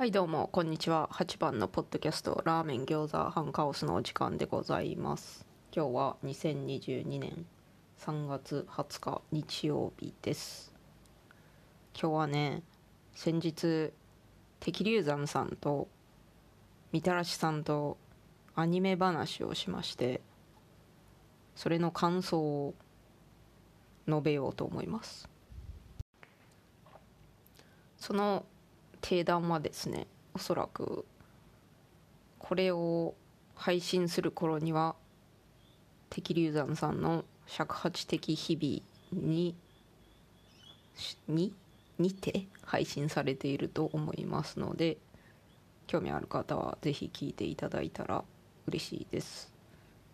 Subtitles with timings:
[0.00, 1.10] はいどうもこんにちは。
[1.12, 5.44] 8番のポッドキャストラーメン餃子ハンカオスのお時間でございます。
[5.76, 7.44] 今日は2022年
[7.98, 10.72] 3月20日日曜日です。
[11.92, 12.62] 今日はね
[13.14, 13.92] 先日
[14.58, 15.86] 敵流山さんと
[16.92, 17.98] みたらしさんと
[18.54, 20.22] アニメ話をしまして
[21.54, 22.74] それの感想を
[24.08, 25.28] 述べようと思います。
[27.98, 28.46] その
[29.00, 31.04] 定談はですねおそらく。
[32.38, 33.14] これを
[33.54, 34.96] 配信する頃には
[36.08, 39.54] 敵流山さんの尺八的日々に
[41.28, 41.54] に
[41.98, 44.96] にて配信されていると思いますので
[45.86, 48.24] 興味ある方は是非聞いていただいたら
[48.66, 49.52] 嬉しいです。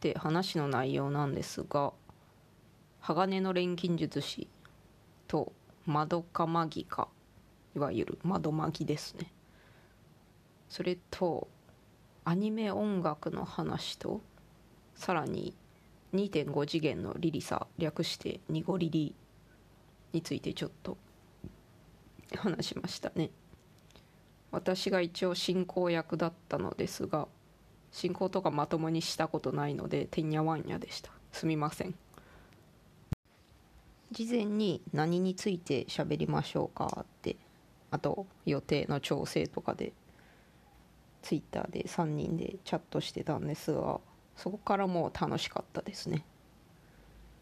[0.01, 1.93] で話の内容なんですが
[3.01, 4.49] 鋼の錬金術師
[5.29, 5.53] と
[5.87, 7.09] マドカマギカ
[7.77, 9.31] いわゆる窓巻きですね。
[10.69, 11.47] それと
[12.25, 14.23] アニメ音楽の話と
[14.95, 15.55] さらに
[16.15, 19.15] 2.5次元のリリサ略してニゴリリ
[20.13, 20.97] についてちょっと
[22.35, 23.31] 話しましたね。
[24.51, 27.29] 私が一応進行役だったのですが
[27.93, 31.11] 進行とかまともにしたことないのでてんやわんやでした。
[31.31, 31.95] すみません。
[34.13, 37.37] 事前に何について喋りましょうかって
[37.97, 39.95] あと予定の調整とかで
[41.23, 44.01] ツイッターで3人でチャットしてたんですが
[44.37, 46.27] そこからもう楽しかったですね。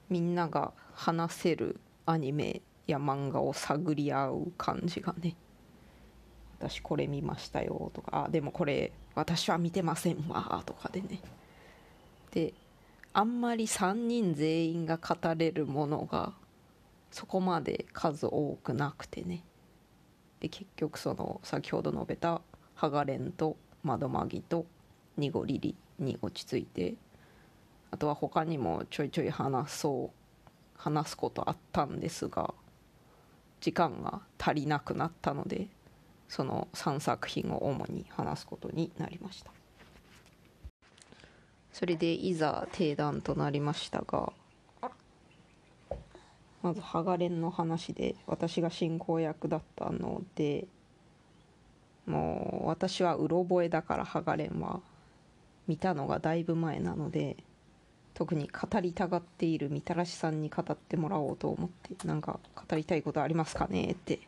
[0.08, 5.34] みんなが話せるアニメや漫画を探り合う感じがね。
[6.60, 11.18] 私これ見ましたよとかあでもこれ私は見てませんわとかでね。
[12.30, 12.54] で
[13.12, 16.32] あんまり3人全員が語れるものが
[17.10, 19.42] そこまで数多くなくてね。
[20.44, 22.42] で結局その先ほど述べた
[22.74, 24.66] ハガレンと窓マギと
[25.16, 26.96] ニゴリリに落ち着いて
[27.90, 32.52] あとは他にもちょいちょい話そう話すことあったんですが
[33.62, 35.68] 時間が足りなくなったので
[36.28, 39.50] その3作品を主に話すことになりました。
[41.72, 44.32] それでいざ定談となりましたが
[46.64, 50.66] まずハガレンの話で私が進行役だったので
[52.06, 54.80] もう私はうろ覚えだからハガレンは
[55.68, 57.36] 見たのがだいぶ前なので
[58.14, 64.20] 特に語りたがっているみたらしさんに語ってもらおうと思ってなんか語りたいことありますかねって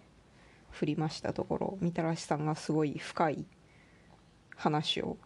[0.73, 3.47] 振りましたところみたらしさんがすごい深い
[4.57, 5.17] 話を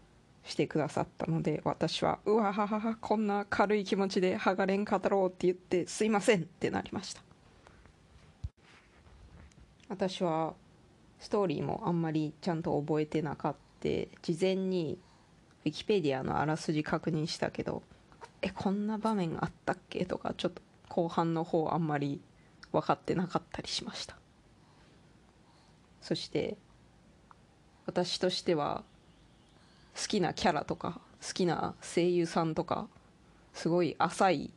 [0.44, 7.22] してくださったので私はうわはははこんな軽い気持ちで剥がれん語ろうって言ってすいませんってなりました。
[9.88, 10.54] 私は
[11.18, 13.60] ストーリーもあんまりちゃんと覚えてなかった。
[13.80, 14.98] 事前に
[15.64, 17.82] ウィキペディアのあらすじ確認したけど
[18.42, 22.20] えこんな場面あったっけとかちょっと後半の方あんまり
[22.72, 24.16] 分かってなかったりしました。
[26.02, 26.58] そして
[27.86, 28.84] 私としては
[29.96, 32.88] 好きなキャラとか好きな声優さんとか
[33.54, 34.50] すごい浅い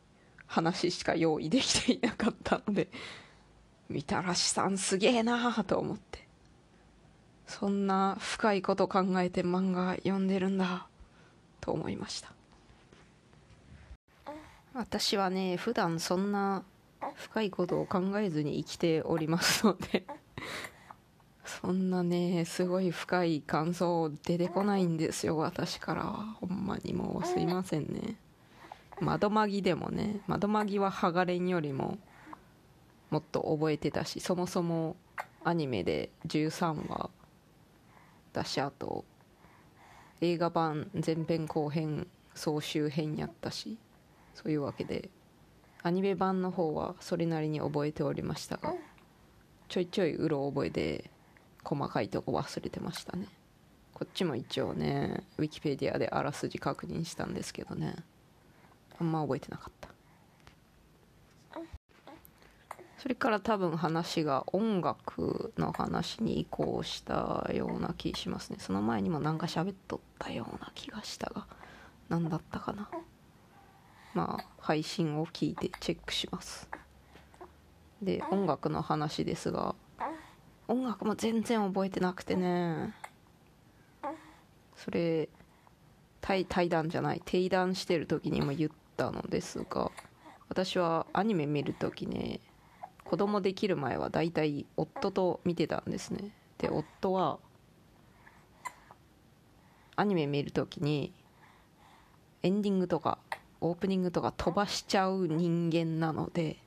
[0.48, 2.88] 話しか用意できていなかったので
[3.90, 6.24] みたらしさんすげえなーと思って。
[7.48, 10.88] そんな深いこと考えて漫画読んでるんだ
[11.62, 12.32] と思いました。
[14.74, 16.64] 私はね普段そんな
[17.16, 20.04] 深いことを考えずに生きておりますので
[21.46, 26.04] そんなねすごい深い感想出てこないんですよ私から。
[26.04, 28.16] はほんまにもうすいませんね。
[29.00, 31.98] 窓マギでもね窓マギはハガレンよりも
[33.10, 34.96] もっと覚えてたしそもそも
[35.44, 37.10] アニメで13話
[38.32, 39.04] だしあと
[40.22, 43.78] 映画版前編後編総集編やったし
[44.36, 45.10] そういうわけで
[45.84, 48.74] アニメ版の方はそれなりに覚えておりましたが
[49.68, 51.12] ちょいちょいうろ覚えで
[51.64, 53.28] 細かいとこ忘れてましたね。
[53.94, 57.96] こっちも一応ねウィキペディアであらすじ確認したんですけどね。
[59.00, 59.90] あんま覚えてなかった。
[62.98, 68.58] それから多分話が音楽の話に移行したような気しますね。
[68.60, 71.46] その前にもなんか喋っとったような気がしたが
[72.08, 72.90] 何だったかな。
[74.14, 76.70] まあ配信を聞いてチェックします。
[78.02, 79.76] で音楽の話ですが
[80.68, 82.94] 音楽も全然覚えてなくてね。
[84.76, 85.30] それ
[86.22, 87.22] 対対談じゃない？
[87.26, 89.92] 定談してる時にも言ったのですが
[90.50, 92.40] 私はアニメ見る時ね
[93.04, 96.32] 子供できる前はだいたい夫と見てたんですね。
[96.58, 97.40] で夫は
[99.96, 101.14] アニメ見るときに
[102.42, 103.20] エンディングとか
[103.62, 106.58] オープニングとか飛ばしちゃう人間なので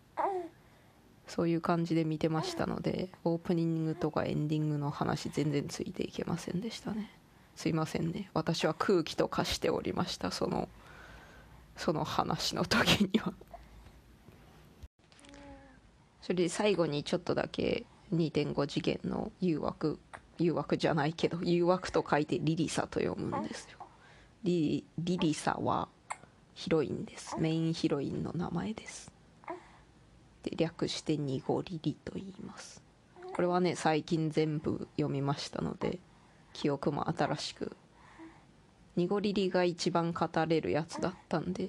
[1.26, 7.10] そういう感じで見てましたのでオープニングとかエンディングの話全然ついていけませんでしたね。
[7.56, 8.30] すいませんね。
[8.34, 10.30] 私は空気と化しておりました。
[10.30, 10.68] その
[11.76, 13.32] その話の時には。
[16.22, 19.98] それで最後にちょっとだけ2.5次元の誘惑
[20.38, 23.78] 誘惑じゃないけど誘惑と書いてリリサと読むんですよ。
[24.44, 25.88] リリリサは
[26.54, 27.36] ヒロインです。
[27.38, 29.15] メインヒロインの名前です。
[30.46, 32.82] で略してニゴリリと言います。
[33.34, 35.98] これはね最近全部読みましたので
[36.52, 37.76] 記憶も新しく。
[38.96, 41.68] ニゴリリが一番語れるやつだったんで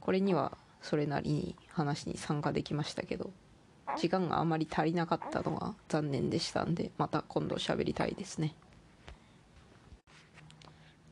[0.00, 3.30] これにはそれなりに話に参加できましたけど
[3.98, 8.54] 時間があまり足りなかったのが残念でしたんでまた今度喋りたいですね。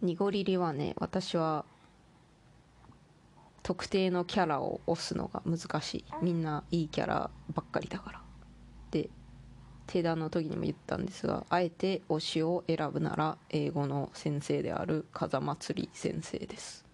[0.00, 1.64] ニゴリリはね私は
[3.66, 8.20] 特定のキャラを押すのが難しいみんないいキャラばっかりだから。
[8.92, 9.10] で
[9.88, 16.84] 定談の時にも言ったんですがあえて推しを選ぶなら英語の先生である風祭先生です。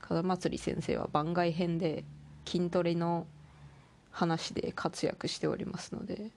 [0.00, 2.04] 風祭先生は番外編で
[2.46, 3.26] 筋トレの
[4.10, 6.30] 話で活躍しておりますので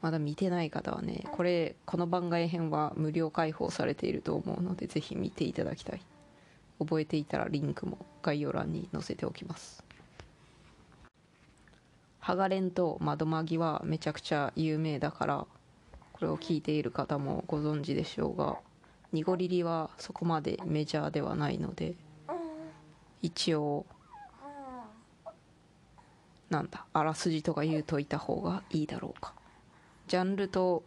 [0.00, 6.00] まだ見てない方はねこれこの番外編は無料開放されていると思うのでぜひ見ていただきたい。
[6.80, 9.84] 覚えていたらリンクも概要欄に載せておきます。
[12.18, 15.46] ハガレンと窓マギはめちゃくちゃ有名だから
[16.12, 18.58] これを聞いている方もご存知でしょうが
[19.12, 21.94] ニゴリリはそこまでメジャーではないので
[23.22, 23.86] 一応
[26.50, 29.34] なんだあらすじとか言うといた方がいいだろうか。
[30.08, 30.82] ジャンルと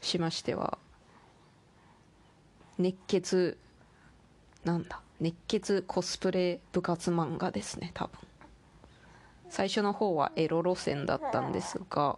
[0.00, 0.78] しましては
[2.78, 3.58] 熱血
[4.64, 8.18] なんだ熱血コスプレ部活漫画ですね多分。
[9.48, 12.16] 最初の方はエロ路線だったんですが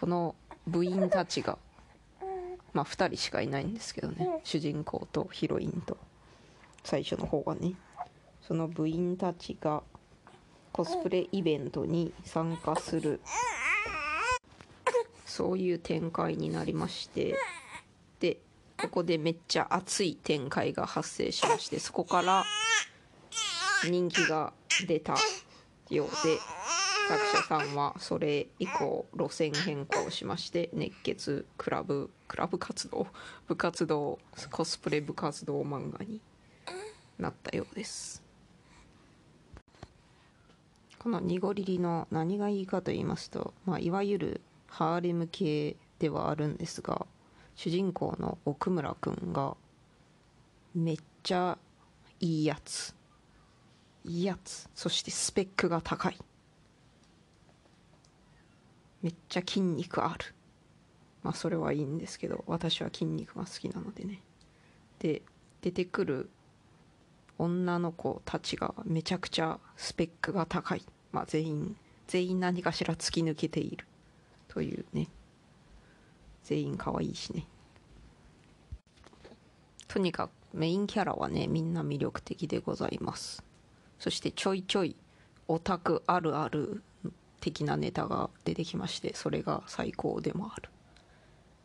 [0.00, 0.34] この
[0.66, 1.58] 部員たちが
[2.72, 5.98] まあ2人しかいないんですけどね主人公とヒロインと
[6.82, 7.74] 最初の方はね。
[8.46, 9.82] その部員たちが
[10.72, 13.20] コスプレイベントに参加する
[15.24, 17.34] そういう展開になりまして
[18.78, 22.44] ここでめっちゃ熱い展開が発生しましてそこから
[23.88, 24.52] 人気が
[24.86, 25.16] 出た
[25.90, 26.38] ようで
[27.08, 33.06] 作者さんはそれ以降路線変更しまして熱血クラブクラブ活動
[33.46, 34.18] 部活動
[34.50, 36.20] コスプレ部活動漫画に
[37.18, 38.22] なったようです。
[40.98, 47.06] このニゴリリの何がいいかと言いますと、まあ、いわゆるハーレム系ではあるんですが
[47.56, 49.56] 主人公の奥村くんが
[50.74, 51.58] めっちゃ
[52.20, 52.94] いいやつ。
[54.04, 54.68] いいやつ。
[54.74, 56.18] そしてスペックが高い。
[59.02, 60.34] めっちゃ筋肉ある。
[61.22, 64.20] まあそれはいいんですけど私は筋肉が好きなのでね。
[64.98, 65.22] で
[65.62, 66.30] 出てくる
[67.38, 70.82] 女の子たちがめちゃくちゃスペックが高い。
[71.10, 71.76] まあ全員
[72.06, 73.86] 全員何かしら突き抜けている
[74.48, 75.08] というね。
[76.44, 77.46] 全員可愛いしね。
[79.96, 83.42] とにかくメインキャラはねみんな魅力的でございます。
[83.98, 84.94] そしてちょいちょい
[85.48, 86.82] オタクあるある
[87.40, 90.68] 的なネタが出てきましてそれが最高でもある。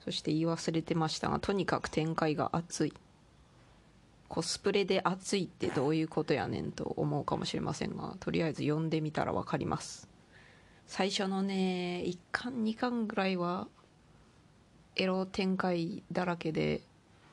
[0.06, 2.94] そして言い忘れてましたがとにかく展開が熱い。
[4.30, 10.08] コスプレで熱いってどういうことやねんと思うかもしれませんがとりあえず読んでみたら分かります。
[10.88, 13.68] 最初のね1巻2巻ぐらいは
[14.96, 16.80] エロ展開だらけで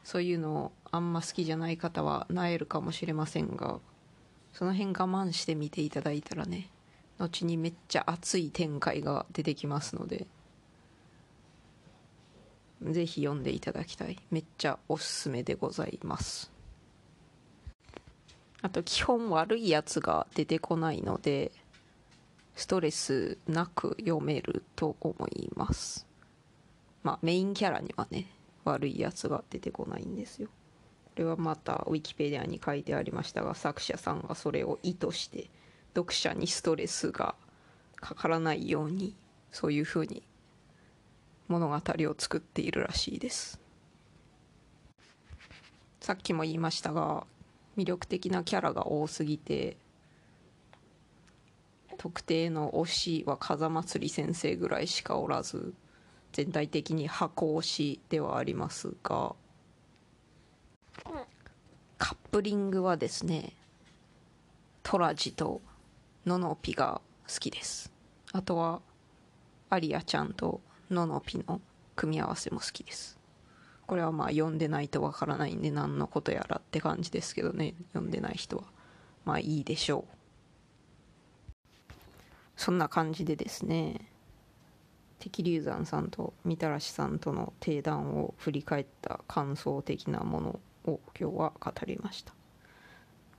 [0.09, 3.79] そういうのあんま好きじゃない方はなえるかもしれませんが
[4.55, 6.71] その辺我慢して見ていただいたらね
[7.19, 10.27] 後にめっちゃ熱い展開が出てきますので
[12.81, 14.17] ぜひ読んでいただきたい。
[14.31, 16.51] めっちゃおすすめでございます。
[18.63, 21.53] あと基本悪いやつが出てこないので
[22.55, 26.07] ストレスなく読めると思います。
[27.03, 28.38] まあメインキャラにはね
[28.69, 30.49] 悪いやつが出てこないんですよ。
[30.49, 35.51] これはまたウィキペディアに書いてありましたが作者さんがそれを意図して
[35.95, 37.35] 読者にストレスが
[37.97, 39.17] かからないように
[39.51, 40.23] そういうふうに
[41.49, 43.59] 物語を作っているらしいです。
[46.01, 47.27] さっきも言いましたが
[47.77, 49.77] 魅力的なキャラが多すぎて
[51.99, 55.75] 特定の推しは風祭り先生ぐらいしかおらず
[56.33, 59.35] 全体的に箱推しではありますが
[61.99, 63.55] カップリングはですね
[64.83, 65.61] トラジと
[66.25, 67.93] ノノピが好きです。
[68.33, 68.81] あとは
[69.71, 71.61] アリアちゃんとノノピの
[71.97, 73.19] 組み合わせも好きです。
[73.87, 77.75] これはまあ読んでないとわからないんで何のことやらって感じですけどね。
[77.93, 78.65] 読んでない人は
[79.25, 80.19] まあいいでしょう。
[82.57, 84.11] そんな感じでですね
[85.19, 92.35] 敵流山さんとみたらしさんとの定談を振り返った感想的なものを今日は語りました。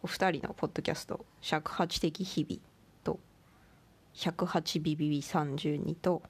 [0.02, 2.62] お二人のポッドキャスト「尺八的日々」
[3.04, 3.20] と
[4.16, 6.24] 「108ビビビ32」と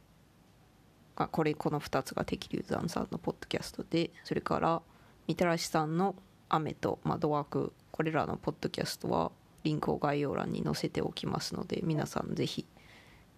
[1.15, 4.81] あこれこの2つが敵流山さんのポッドキャストでそれから
[5.27, 6.15] みたらしさんの
[6.49, 9.31] 「雨と窓枠」これらのポッドキャストは
[9.63, 12.65] リンクを概要欄に載せておきますので皆さんぜひ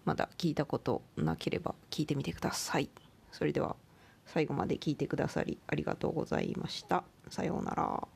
[0.04, 2.90] まだ聞いたことなければ聞いてみてください。
[3.30, 3.76] それでは
[4.26, 7.04] 最後まで聞いてくださりありがとうございました。
[7.28, 8.11] さようなら。